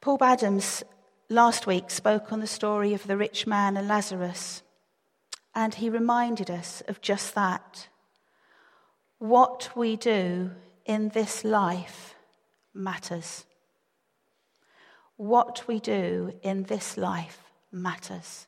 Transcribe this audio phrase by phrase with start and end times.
[0.00, 0.82] Paul Adams
[1.28, 4.62] last week spoke on the story of the rich man and Lazarus,
[5.54, 7.88] and he reminded us of just that.
[9.18, 10.50] What we do
[10.84, 12.14] in this life
[12.74, 13.46] matters.
[15.16, 18.46] What we do in this life matters.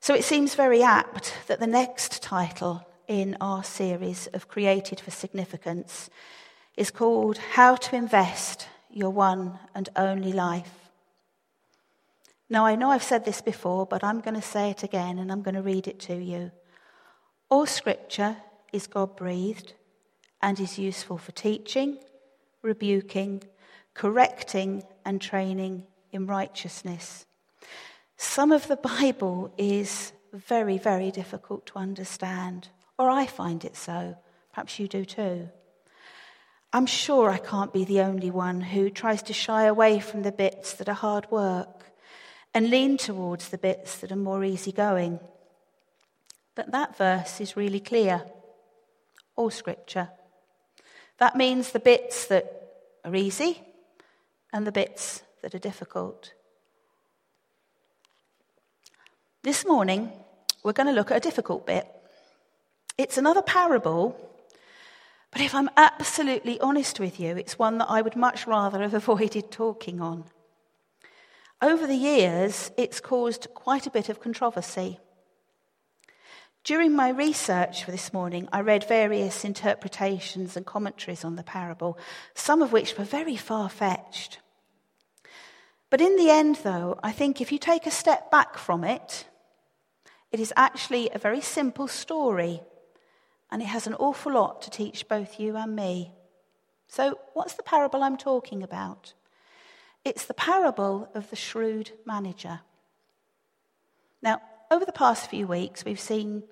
[0.00, 5.10] So it seems very apt that the next title in our series of Created for
[5.10, 6.08] Significance
[6.76, 10.83] is called How to Invest Your One and Only Life.
[12.54, 15.32] Now, I know I've said this before, but I'm going to say it again and
[15.32, 16.52] I'm going to read it to you.
[17.50, 18.36] All scripture
[18.72, 19.72] is God breathed
[20.40, 21.98] and is useful for teaching,
[22.62, 23.42] rebuking,
[23.92, 27.26] correcting, and training in righteousness.
[28.18, 34.16] Some of the Bible is very, very difficult to understand, or I find it so.
[34.52, 35.48] Perhaps you do too.
[36.72, 40.30] I'm sure I can't be the only one who tries to shy away from the
[40.30, 41.83] bits that are hard work
[42.54, 45.18] and lean towards the bits that are more easygoing.
[46.54, 48.22] But that verse is really clear.
[49.34, 50.08] All scripture.
[51.18, 52.46] That means the bits that
[53.04, 53.60] are easy
[54.52, 56.32] and the bits that are difficult.
[59.42, 60.12] This morning,
[60.62, 61.86] we're going to look at a difficult bit.
[62.96, 64.16] It's another parable,
[65.32, 68.94] but if I'm absolutely honest with you, it's one that I would much rather have
[69.02, 70.24] avoided talking on.
[71.64, 74.98] Over the years, it's caused quite a bit of controversy.
[76.62, 81.96] During my research for this morning, I read various interpretations and commentaries on the parable,
[82.34, 84.40] some of which were very far fetched.
[85.88, 89.26] But in the end, though, I think if you take a step back from it,
[90.32, 92.60] it is actually a very simple story,
[93.50, 96.12] and it has an awful lot to teach both you and me.
[96.88, 99.14] So, what's the parable I'm talking about?
[100.04, 102.60] It's the parable of the shrewd manager.
[104.20, 106.44] Now, over the past few weeks, we've seen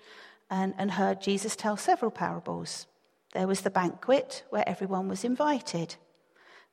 [0.50, 2.86] and, and, heard Jesus tell several parables.
[3.32, 5.96] There was the banquet where everyone was invited,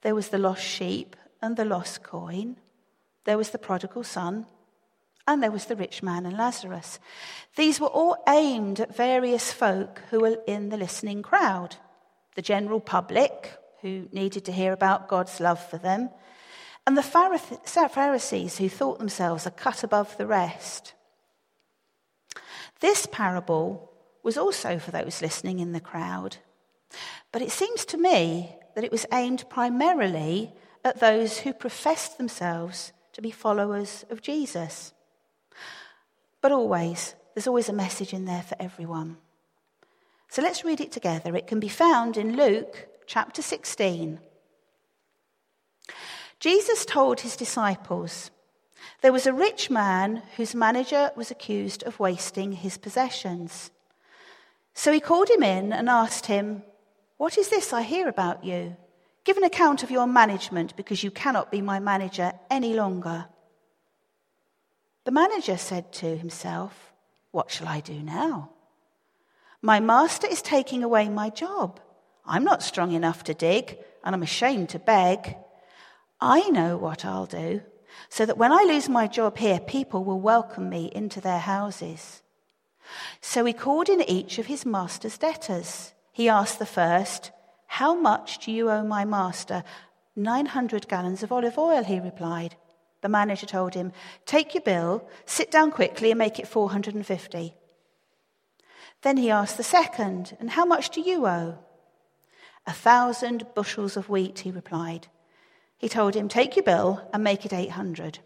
[0.01, 2.57] there was the lost sheep and the lost coin,
[3.23, 4.45] there was the prodigal son,
[5.27, 6.99] and there was the rich man and Lazarus.
[7.55, 11.75] These were all aimed at various folk who were in the listening crowd
[12.35, 16.09] the general public, who needed to hear about God's love for them
[16.89, 20.95] and the Pharisees who thought themselves a cut above the rest.
[22.79, 23.91] This parable
[24.23, 26.37] was also for those listening in the crowd,
[27.31, 30.51] but it seems to me that it was aimed primarily
[30.83, 34.91] at those who professed themselves to be followers of Jesus.
[36.41, 39.17] But always, there's always a message in there for everyone.
[40.29, 41.35] So let's read it together.
[41.35, 44.21] It can be found in Luke chapter 16
[46.39, 48.31] Jesus told his disciples,
[49.01, 53.71] There was a rich man whose manager was accused of wasting his possessions.
[54.73, 56.63] So he called him in and asked him,
[57.17, 58.77] What is this I hear about you?
[59.25, 63.25] Give an account of your management because you cannot be my manager any longer.
[65.03, 66.93] The manager said to himself,
[67.31, 68.51] What shall I do now?
[69.61, 71.81] My master is taking away my job.
[72.25, 75.35] I'm not strong enough to dig, and I'm ashamed to beg.
[76.21, 77.61] I know what I'll do.
[78.07, 82.21] so that when I lose my job here, people will welcome me into their houses.
[83.21, 85.93] So he called in each of his master's debtors.
[86.11, 87.31] He asked the first,
[87.67, 89.63] How much do you owe my master?
[90.15, 92.55] 900 gallons of olive oil, he replied.
[93.01, 93.91] The manager told him,
[94.25, 97.53] Take your bill, sit down quickly, and make it 450.
[99.01, 101.57] Then he asked the second, And how much do you owe?
[102.67, 105.07] A thousand bushels of wheat, he replied.
[105.79, 108.19] He told him, Take your bill and make it 800.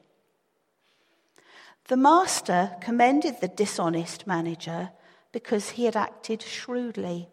[1.88, 4.90] The master commended the dishonest manager
[5.32, 7.30] because he had acted shrewdly.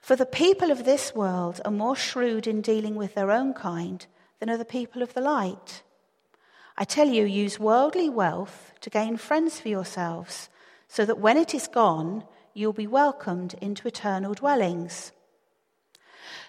[0.00, 4.06] For the people of this world are more shrewd in dealing with their own kind
[4.38, 5.82] than are the people of the light.
[6.78, 10.48] I tell you, use worldly wealth to gain friends for yourselves,
[10.86, 12.24] so that when it is gone,
[12.54, 15.12] you'll be welcomed into eternal dwellings.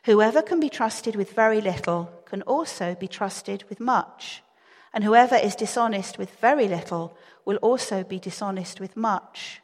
[0.06, 4.42] Whoever can be trusted with very little can also be trusted with much.
[4.94, 7.16] And whoever is dishonest with very little
[7.46, 9.62] will also be dishonest with much.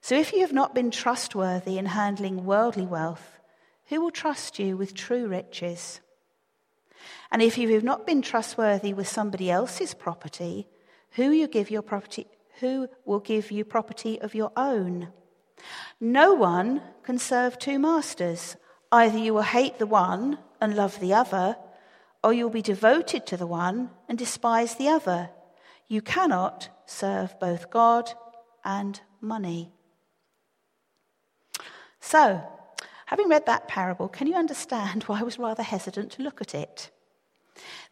[0.00, 3.38] So if you have not been trustworthy in handling worldly wealth,
[3.86, 6.00] who will trust you with true riches?
[7.30, 10.66] And if you have not been trustworthy with somebody else's property,
[11.12, 12.26] who you give your property
[12.60, 15.08] who will give you property of your own?
[16.00, 18.56] No one can serve two masters.
[18.92, 21.56] Either you will hate the one and love the other,
[22.22, 25.30] or you'll be devoted to the one and despise the other.
[25.88, 28.12] You cannot serve both God
[28.62, 29.72] and money.
[32.00, 32.42] So,
[33.06, 36.54] having read that parable, can you understand why I was rather hesitant to look at
[36.54, 36.90] it?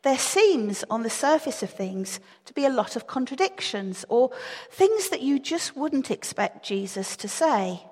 [0.02, 4.30] There seems, on the surface of things, to be a lot of contradictions or
[4.70, 7.86] things that you just wouldn't expect Jesus to say.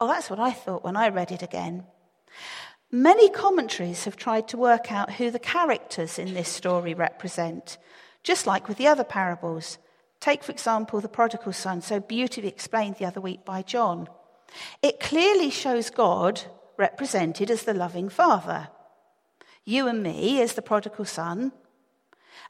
[0.00, 1.84] Oh, that's what I thought when I read it again.
[2.90, 7.76] Many commentaries have tried to work out who the characters in this story represent,
[8.22, 9.76] just like with the other parables.
[10.20, 14.08] Take, for example, the prodigal son, so beautifully explained the other week by John.
[14.82, 16.40] It clearly shows God
[16.78, 18.68] represented as the loving father,
[19.66, 21.52] you and me as the prodigal son,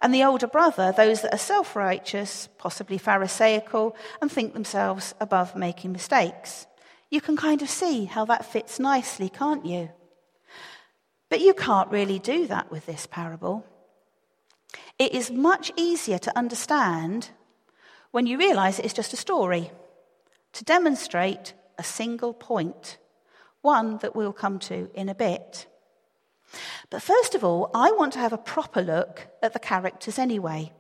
[0.00, 5.56] and the older brother, those that are self righteous, possibly Pharisaical, and think themselves above
[5.56, 6.67] making mistakes.
[7.11, 9.91] You can kind of see how that fits nicely, can't you?
[11.28, 13.66] But you can't really do that with this parable.
[14.98, 17.30] It is much easier to understand
[18.10, 19.70] when you realize it's just a story
[20.54, 22.98] to demonstrate a single point,
[23.60, 25.66] one that we'll come to in a bit.
[26.90, 30.72] But first of all, I want to have a proper look at the characters anyway.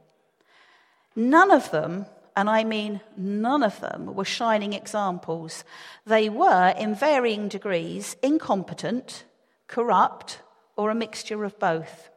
[1.14, 5.64] None of them, and I mean none of them, were shining examples.
[6.06, 9.24] They were, in varying degrees, incompetent,
[9.68, 10.42] corrupt,
[10.76, 12.10] or a mixture of both.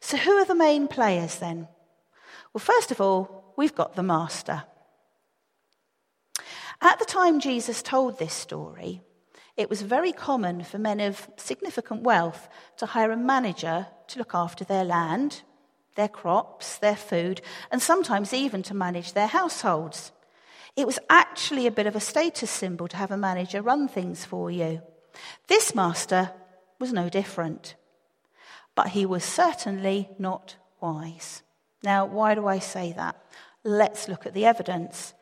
[0.00, 1.68] So, who are the main players then?
[2.52, 4.64] Well, first of all, we've got the master.
[6.80, 9.00] At the time Jesus told this story,
[9.56, 12.48] it was very common for men of significant wealth
[12.78, 15.42] to hire a manager to look after their land,
[15.94, 17.40] their crops, their food,
[17.70, 20.10] and sometimes even to manage their households.
[20.74, 24.24] It was actually a bit of a status symbol to have a manager run things
[24.24, 24.82] for you.
[25.48, 26.32] This master
[26.78, 27.74] was no different.
[28.74, 31.42] But he was certainly not wise.
[31.82, 33.16] Now, why do I say that?
[33.64, 35.14] Let's look at the evidence.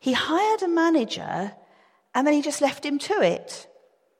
[0.00, 1.52] He hired a manager
[2.14, 3.68] and then he just left him to it.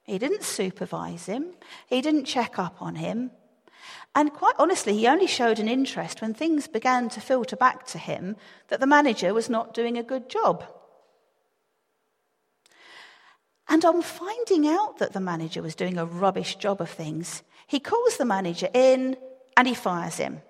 [0.03, 1.53] He didn't supervise him,
[1.87, 3.31] he didn't check up on him.
[4.13, 7.97] And quite honestly, he only showed an interest when things began to filter back to
[7.97, 8.37] him
[8.69, 10.63] that the manager was not doing a good job.
[13.67, 17.79] And on finding out that the manager was doing a rubbish job of things, he
[17.79, 19.17] calls the manager in
[19.57, 20.41] and he fires him.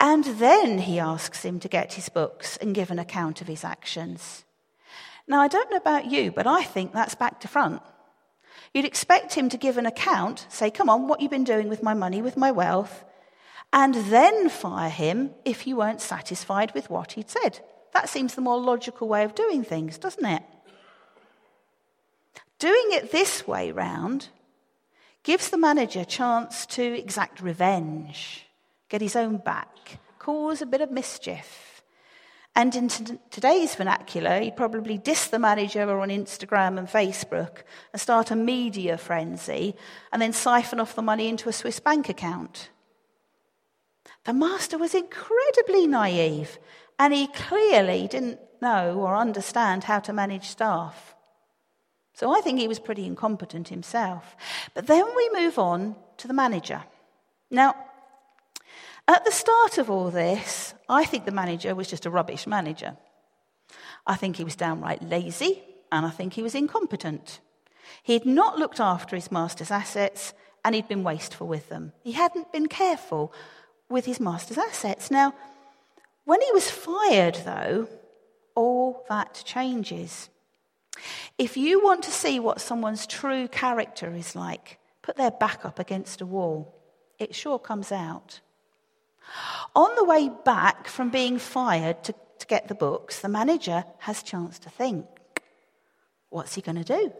[0.00, 3.62] And then he asks him to get his books and give an account of his
[3.62, 4.44] actions.
[5.28, 7.82] Now, I don't know about you, but I think that's back to front.
[8.74, 11.82] You'd expect him to give an account, say, Come on, what you've been doing with
[11.82, 13.04] my money, with my wealth,
[13.72, 17.60] and then fire him if you weren't satisfied with what he'd said.
[17.92, 20.42] That seems the more logical way of doing things, doesn't it?
[22.60, 24.28] Doing it this way round
[25.22, 28.44] gives the manager a chance to exact revenge,
[28.90, 31.82] get his own back, cause a bit of mischief.
[32.54, 37.62] And in t- today's vernacular, he'd probably diss the manager on Instagram and Facebook
[37.94, 39.74] and start a media frenzy
[40.12, 42.68] and then siphon off the money into a Swiss bank account.
[44.24, 46.58] The master was incredibly naive
[46.98, 51.14] and he clearly didn't know or understand how to manage staff.
[52.20, 54.36] So I think he was pretty incompetent himself.
[54.74, 56.82] But then we move on to the manager.
[57.50, 57.74] Now,
[59.08, 62.96] At the start of all this, I think the manager was just a rubbish manager.
[64.06, 67.40] I think he was downright lazy, and I think he was incompetent.
[68.02, 71.92] He had not looked after his master's assets, and he'd been wasteful with them.
[72.04, 73.32] He hadn't been careful
[73.88, 75.10] with his master's assets.
[75.10, 75.34] Now,
[76.24, 77.88] when he was fired, though,
[78.54, 80.28] all that changes.
[81.38, 85.78] If you want to see what someone's true character is like, put their back up
[85.78, 86.74] against a wall.
[87.18, 88.40] It sure comes out.
[89.74, 94.22] On the way back from being fired to, to get the books, the manager has
[94.22, 95.06] chance to think.
[96.30, 97.12] What's he going to do?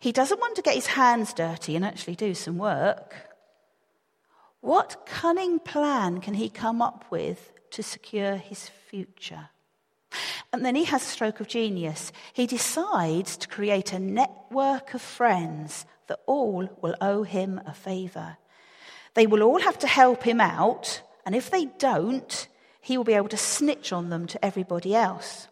[0.00, 3.14] He doesn't want to get his hands dirty and actually do some work.
[4.60, 9.50] What cunning plan can he come up with to secure his future?
[10.54, 12.12] And then he has a stroke of genius.
[12.32, 18.36] He decides to create a network of friends that all will owe him a favour.
[19.14, 22.46] They will all have to help him out, and if they don't,
[22.80, 25.48] he will be able to snitch on them to everybody else.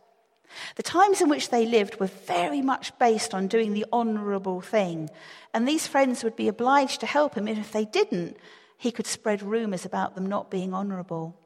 [0.76, 5.10] The times in which they lived were very much based on doing the honourable thing,
[5.52, 8.36] and these friends would be obliged to help him, and if they didn't,
[8.78, 11.36] he could spread rumours about them not being honourable.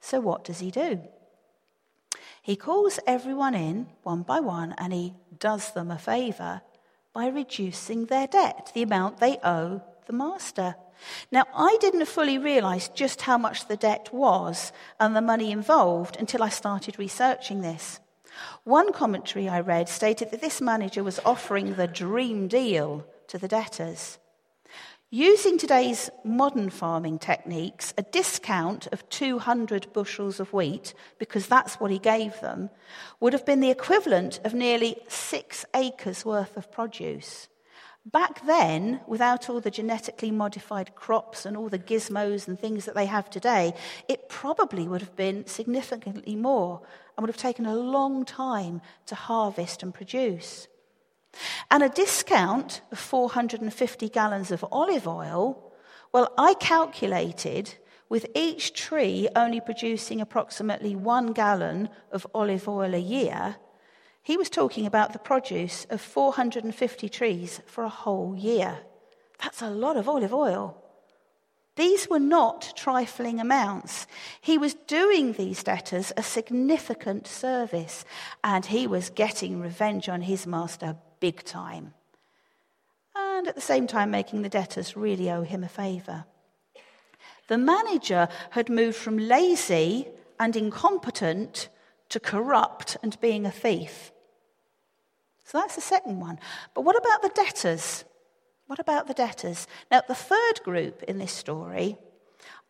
[0.00, 1.00] So, what does he do?
[2.42, 6.62] He calls everyone in one by one and he does them a favour
[7.12, 10.76] by reducing their debt, the amount they owe the master.
[11.30, 16.16] Now, I didn't fully realise just how much the debt was and the money involved
[16.16, 18.00] until I started researching this.
[18.64, 23.48] One commentary I read stated that this manager was offering the dream deal to the
[23.48, 24.18] debtors.
[25.12, 31.90] Using today's modern farming techniques, a discount of 200 bushels of wheat, because that's what
[31.90, 32.70] he gave them,
[33.18, 37.48] would have been the equivalent of nearly six acres worth of produce.
[38.06, 42.94] Back then, without all the genetically modified crops and all the gizmos and things that
[42.94, 43.74] they have today,
[44.06, 46.82] it probably would have been significantly more
[47.16, 50.68] and would have taken a long time to harvest and produce.
[51.70, 55.72] And a discount of 450 gallons of olive oil,
[56.12, 57.74] well, I calculated
[58.10, 63.56] with each tree only producing approximately one gallon of olive oil a year,
[64.22, 68.78] he was talking about the produce of 450 trees for a whole year.
[69.38, 70.76] That's a lot of olive oil.
[71.76, 74.06] These were not trifling amounts.
[74.40, 78.04] He was doing these debtors a significant service,
[78.44, 81.94] and he was getting revenge on his master big time.
[83.14, 86.24] And at the same time, making the debtors really owe him a favour.
[87.48, 90.08] The manager had moved from lazy
[90.38, 91.68] and incompetent
[92.08, 94.12] to corrupt and being a thief.
[95.44, 96.38] So that's the second one.
[96.74, 98.04] But what about the debtors?
[98.66, 99.66] What about the debtors?
[99.90, 101.98] Now, the third group in this story,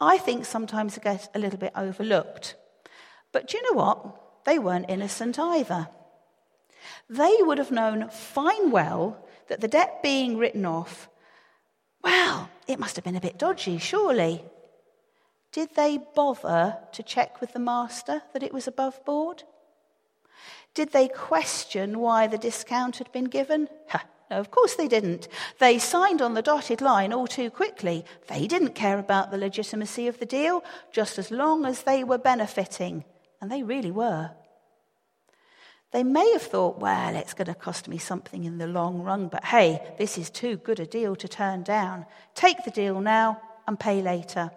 [0.01, 2.57] I think sometimes get a little bit overlooked.
[3.33, 4.45] But do you know what?
[4.45, 5.89] They weren't innocent either.
[7.09, 11.09] They would have known fine well that the debt being written off,
[12.03, 14.45] well, it must have been a bit dodgy, surely.
[15.53, 19.43] Did they bother to check with the master that it was above board?
[20.75, 23.69] Did they question why the discount had been given?
[23.89, 25.27] Ha, no, of course they didn't.
[25.59, 28.05] They signed on the dotted line all too quickly.
[28.29, 32.19] They didn't care about the legitimacy of the deal, just as long as they were
[32.19, 33.05] benefiting.
[33.41, 34.31] And they really were.
[35.93, 39.29] They may have thought, well, it's going to cost me something in the long run,
[39.29, 42.07] but hey, this is too good a deal to turn down.
[42.35, 44.53] Take the deal now and pay later.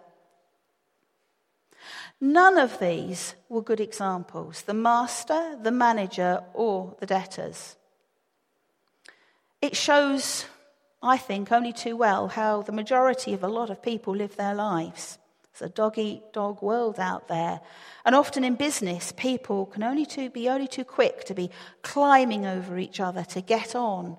[2.22, 7.76] None of these were good examples the master, the manager, or the debtors.
[9.62, 10.46] It shows,
[11.02, 14.54] I think, only too well how the majority of a lot of people live their
[14.54, 15.18] lives.
[15.54, 17.62] It's a dog eat dog world out there.
[18.06, 21.52] And often in business, people can only too, be only too quick to be
[21.84, 24.18] climbing over each other to get on.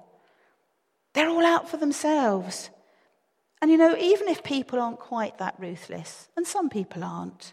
[1.12, 2.70] They're all out for themselves.
[3.60, 7.52] And you know, even if people aren't quite that ruthless, and some people aren't,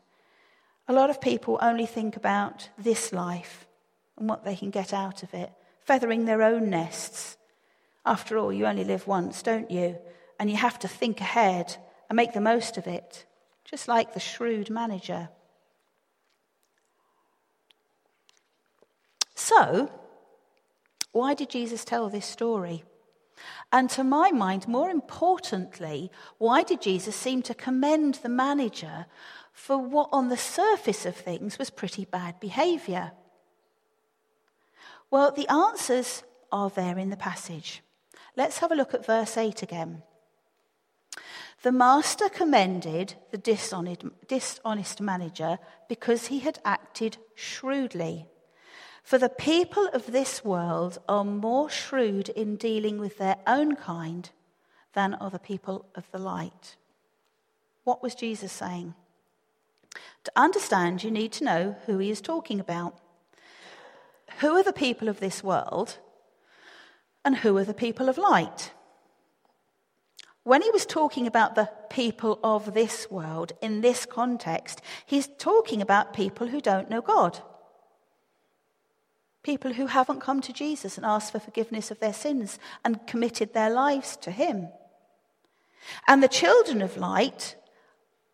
[0.88, 3.66] a lot of people only think about this life
[4.16, 7.36] and what they can get out of it, feathering their own nests.
[8.06, 9.98] After all, you only live once, don't you?
[10.40, 11.78] And you have to think ahead
[12.10, 13.26] and make the most of it
[13.72, 15.30] just like the shrewd manager.
[19.34, 19.90] So,
[21.14, 22.84] why did Jesus tell this story?
[23.72, 29.08] And to my mind, more importantly, why did Jesus seem to commend the manager
[29.54, 33.14] for what, on the surface of things, was pretty bad behavior?
[35.10, 37.82] Well, the answers are there in the passage.
[38.36, 40.04] Let's have a look at verse 8 again.
[41.64, 48.26] The master commended the dishonest, manager because he had acted shrewdly.
[49.04, 54.30] For the people of this world are more shrewd in dealing with their own kind
[54.94, 56.78] than are the people of the light.
[57.84, 58.96] What was Jesus saying?
[60.24, 62.98] To understand, you need to know who he is talking about.
[64.40, 66.00] Who are the people of this world
[67.24, 68.72] and who are the people of light?
[70.44, 75.82] When he was talking about the people of this world in this context, he's talking
[75.82, 77.40] about people who don't know God.
[79.44, 83.54] People who haven't come to Jesus and asked for forgiveness of their sins and committed
[83.54, 84.70] their lives to him.
[86.08, 87.56] And the children of light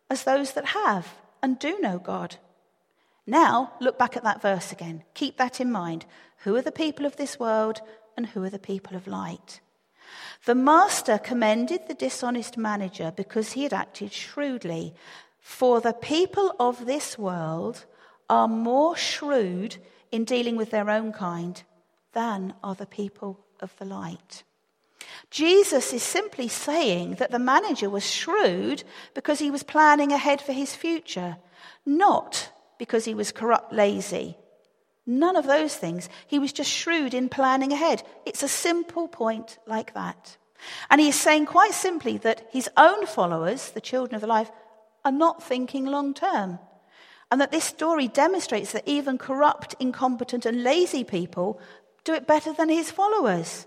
[0.10, 1.08] as those that have
[1.42, 2.38] and do know God.
[3.26, 5.04] Now, look back at that verse again.
[5.14, 6.06] Keep that in mind.
[6.44, 7.82] Who are the people of this world
[8.16, 9.60] and who are the people of light?
[10.46, 14.94] The master commended the dishonest manager because he had acted shrewdly.
[15.40, 17.86] For the people of this world
[18.30, 19.78] are more shrewd
[20.12, 21.62] in dealing with their own kind
[22.14, 24.44] than are the people of the light.
[25.30, 28.84] Jesus is simply saying that the manager was shrewd
[29.14, 31.38] because he was planning ahead for his future,
[31.86, 34.38] not because he was corrupt, lazy.
[35.10, 36.10] None of those things.
[36.28, 38.04] He was just shrewd in planning ahead.
[38.26, 40.38] It's a simple point like that.
[40.90, 44.52] And he is saying quite simply that his own followers, the children of the life,
[45.06, 46.60] are not thinking long term.
[47.32, 51.60] And that this story demonstrates that even corrupt, incompetent, and lazy people
[52.04, 53.66] do it better than his followers.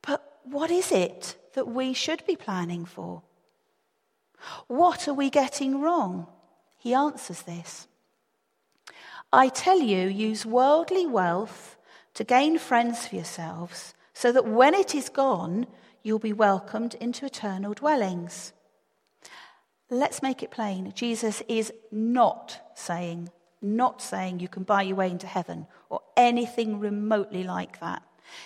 [0.00, 3.22] But what is it that we should be planning for?
[4.66, 6.26] What are we getting wrong?
[6.78, 7.88] He answers this.
[9.32, 11.76] I tell you, use worldly wealth
[12.14, 15.66] to gain friends for yourselves, so that when it is gone,
[16.02, 18.52] you'll be welcomed into eternal dwellings.
[19.90, 20.92] Let's make it plain.
[20.94, 26.80] Jesus is not saying, not saying you can buy your way into heaven or anything
[26.80, 28.02] remotely like that.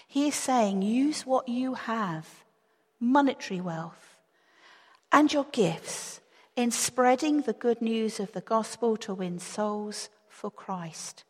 [0.06, 2.44] He is saying, use what you have,
[2.98, 4.18] monetary wealth,
[5.12, 6.20] and your gifts
[6.56, 10.08] in spreading the good news of the gospel to win souls
[10.40, 11.24] for Christ,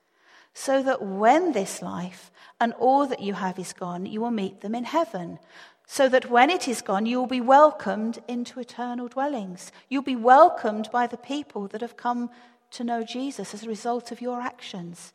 [0.55, 4.61] so that when this life and all that you have is gone, you will meet
[4.61, 5.40] them in heaven.
[5.87, 9.73] So that when it is gone, you will be welcomed into eternal dwellings.
[9.88, 12.31] You'll be welcomed by the people that have come
[12.70, 15.12] to know Jesus as a result of your actions.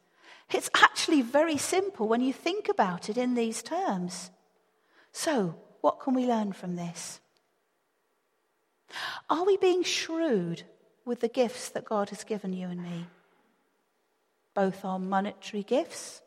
[0.51, 4.31] It's actually very simple when you think about it in these terms.
[5.13, 7.21] So, what can we learn from this?
[9.29, 10.63] Are we being shrewd
[11.05, 13.07] with the gifts that God has given you and me?
[14.55, 16.21] Both our monetary gifts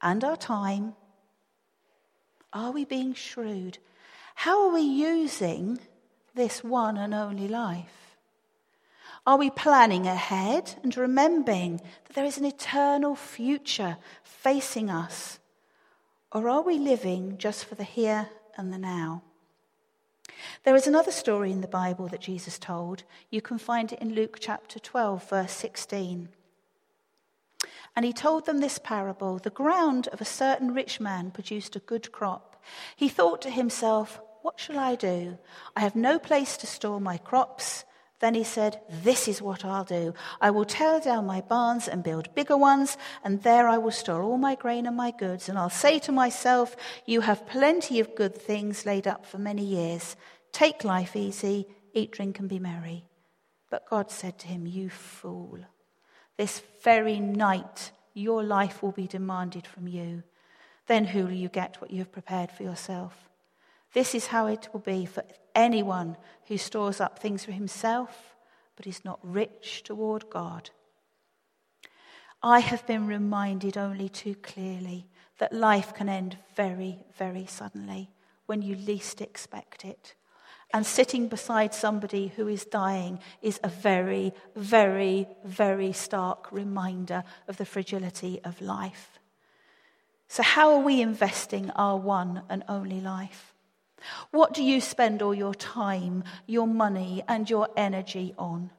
[0.00, 0.94] and our time.
[2.52, 3.78] Are we being shrewd?
[4.34, 5.80] How are we using
[6.34, 8.16] this one and only life?
[9.26, 15.38] Are we planning ahead and remembering that there is an eternal future facing us?
[16.32, 19.22] Or are we living just for the here and the now?
[20.64, 23.04] There is another story in the Bible that Jesus told.
[23.30, 26.28] You can find it in Luke chapter 12, verse 16.
[27.94, 31.80] And he told them this parable The ground of a certain rich man produced a
[31.80, 32.62] good crop.
[32.96, 35.38] He thought to himself, What shall I do?
[35.76, 37.84] I have no place to store my crops.
[38.20, 40.14] Then he said, This is what I'll do.
[40.40, 44.22] I will tear down my barns and build bigger ones, and there I will store
[44.22, 45.48] all my grain and my goods.
[45.48, 49.64] And I'll say to myself, You have plenty of good things laid up for many
[49.64, 50.16] years.
[50.52, 53.04] Take life easy, eat, drink, and be merry.
[53.70, 55.58] But God said to him, You fool.
[56.36, 60.22] This very night your life will be demanded from you.
[60.86, 63.28] Then who will you get what you have prepared for yourself?
[63.92, 66.16] This is how it will be for anyone
[66.46, 68.36] who stores up things for himself
[68.76, 70.70] but is not rich toward God.
[72.42, 75.06] I have been reminded only too clearly
[75.38, 78.10] that life can end very, very suddenly
[78.46, 80.14] when you least expect it.
[80.72, 87.58] And sitting beside somebody who is dying is a very, very, very stark reminder of
[87.58, 89.18] the fragility of life.
[90.28, 93.52] So, how are we investing our one and only life?
[94.30, 98.70] What do you spend all your time, your money, and your energy on?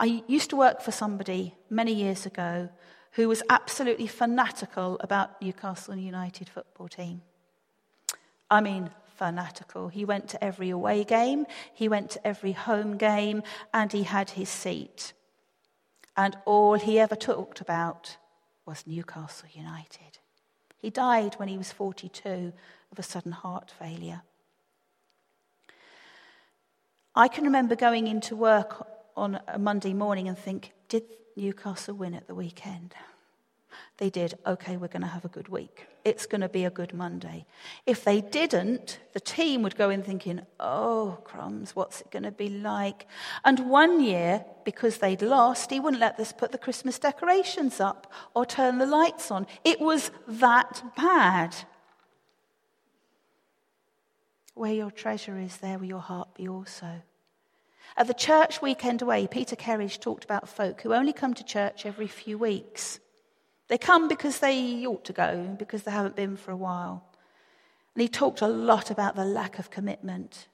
[0.00, 2.70] I used to work for somebody many years ago
[3.12, 7.22] who was absolutely fanatical about Newcastle United football team.
[8.50, 9.88] I mean, fanatical.
[9.88, 13.42] He went to every away game, he went to every home game,
[13.74, 15.12] and he had his seat.
[16.16, 18.16] And all he ever talked about
[18.64, 20.18] was Newcastle United.
[20.78, 22.52] He died when he was 42
[22.92, 24.22] of a sudden heart failure.
[27.14, 31.02] I can remember going into work on a Monday morning and think, did
[31.36, 32.94] Newcastle win at the weekend?
[33.98, 34.38] They did.
[34.46, 35.88] Okay, we're going to have a good week.
[36.04, 37.46] It's going to be a good Monday.
[37.84, 42.30] If they didn't, the team would go in thinking, oh, crumbs, what's it going to
[42.30, 43.08] be like?
[43.44, 48.12] And one year, because they'd lost, he wouldn't let us put the Christmas decorations up
[48.34, 49.48] or turn the lights on.
[49.64, 51.56] It was that bad.
[54.54, 57.02] Where your treasure is, there will your heart be also.
[57.96, 61.84] At the church weekend away, Peter Kerridge talked about folk who only come to church
[61.84, 63.00] every few weeks.
[63.68, 67.04] They come because they ought to go, because they haven't been for a while.
[67.94, 70.48] And he talked a lot about the lack of commitment.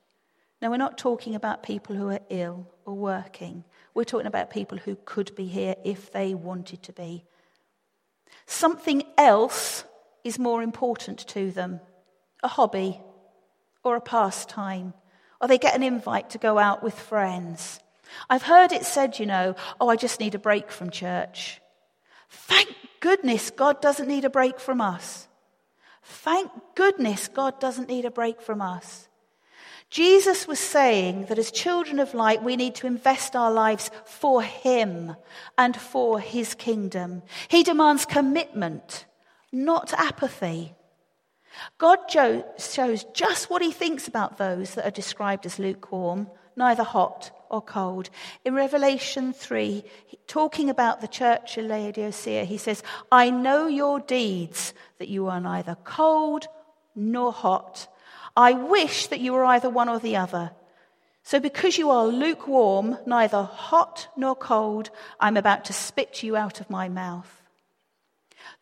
[0.61, 3.64] Now, we're not talking about people who are ill or working.
[3.92, 7.24] We're talking about people who could be here if they wanted to be.
[8.46, 9.85] Something else
[10.24, 11.81] is more important to them
[12.42, 13.00] a hobby
[13.83, 14.92] or a pastime,
[15.40, 17.81] or they get an invite to go out with friends.
[18.29, 21.61] I've heard it said, you know, oh, I just need a break from church.
[22.29, 22.68] Thank
[23.04, 25.28] goodness God doesn't need a break from us.
[26.02, 29.10] Thank goodness God doesn't need a break from us.
[29.90, 34.40] Jesus was saying that as children of light, we need to invest our lives for
[34.40, 35.16] Him
[35.58, 37.20] and for His kingdom.
[37.48, 39.04] He demands commitment,
[39.52, 40.72] not apathy.
[41.76, 47.32] God shows just what He thinks about those that are described as lukewarm, neither hot
[47.50, 48.11] or cold.
[48.44, 49.85] In Revelation 3,
[50.26, 55.40] talking about the church of Laodicea, he says, I know your deeds, that you are
[55.40, 56.46] neither cold
[56.94, 57.88] nor hot.
[58.37, 60.52] I wish that you were either one or the other.
[61.22, 66.61] So, because you are lukewarm, neither hot nor cold, I'm about to spit you out
[66.61, 67.42] of my mouth.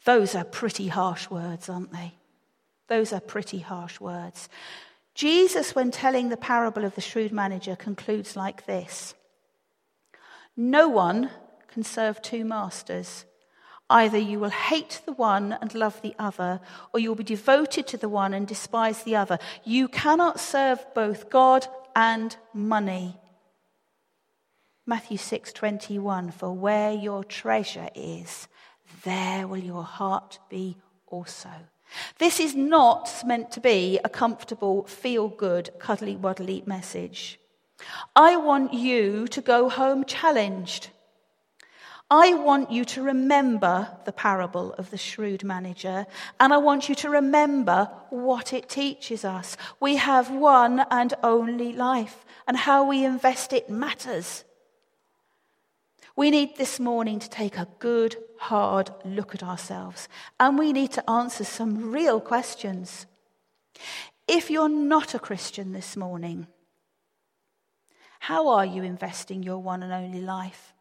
[0.04, 2.14] Those are pretty harsh words, aren't they?
[2.88, 4.48] Those are pretty harsh words.
[5.14, 9.14] Jesus, when telling the parable of the shrewd manager, concludes like this
[10.56, 11.30] No one
[11.68, 13.24] can serve two masters.
[13.90, 16.60] Either you will hate the one and love the other,
[16.94, 19.38] or you will be devoted to the one and despise the other.
[19.64, 23.20] You cannot serve both God and money.
[24.86, 28.48] Matthew 6:21 For where your treasure is,
[29.04, 31.50] there will your heart be also.
[32.18, 37.38] This is not meant to be a comfortable, feel good, cuddly wuddly message.
[38.14, 40.90] I want you to go home challenged.
[42.10, 46.06] I want you to remember the parable of the shrewd manager,
[46.38, 49.56] and I want you to remember what it teaches us.
[49.80, 54.44] We have one and only life, and how we invest it matters.
[56.14, 60.92] We need this morning to take a good, hard look at ourselves and we need
[60.92, 63.06] to answer some real questions.
[64.28, 66.46] If you're not a Christian this morning,
[68.20, 70.74] how are you investing your one and only life?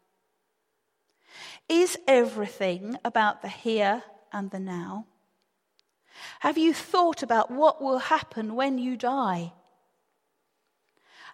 [1.68, 5.06] Is everything about the here and the now?
[6.40, 9.54] Have you thought about what will happen when you die?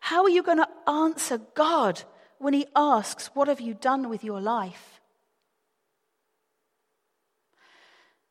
[0.00, 2.04] How are you going to answer God
[2.38, 5.00] when he asks, What have you done with your life?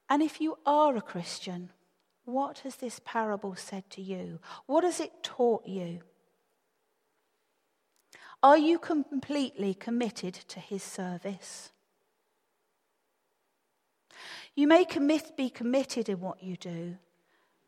[0.10, 1.70] And if you are a Christian,
[2.26, 4.40] what has this parable said to you?
[4.66, 6.02] What has it taught you?
[8.42, 11.72] Are you completely committed to his service?
[14.56, 16.98] You may commit, be committed in what you do,